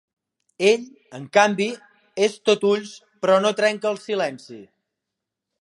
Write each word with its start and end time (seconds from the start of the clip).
Ell, 0.69 0.87
en 1.17 1.27
canvi, 1.37 1.67
és 2.29 2.39
tot 2.51 2.67
ulls 2.73 2.97
però 3.27 3.39
no 3.45 3.55
trenca 3.63 3.93
el 3.95 4.03
silenci. 4.11 4.63